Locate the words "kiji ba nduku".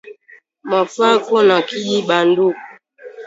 1.67-2.65